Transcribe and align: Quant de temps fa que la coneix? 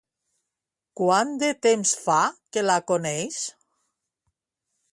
Quant 1.01 1.33
de 1.43 1.49
temps 1.65 1.91
fa 2.07 2.17
que 2.57 2.65
la 2.69 2.79
coneix? 2.93 3.39